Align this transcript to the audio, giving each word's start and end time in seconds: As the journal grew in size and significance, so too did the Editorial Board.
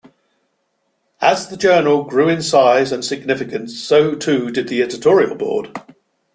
As 1.21 1.49
the 1.49 1.55
journal 1.55 2.03
grew 2.03 2.27
in 2.27 2.41
size 2.41 2.91
and 2.91 3.05
significance, 3.05 3.79
so 3.79 4.15
too 4.15 4.49
did 4.49 4.67
the 4.67 4.81
Editorial 4.81 5.35
Board. 5.35 5.79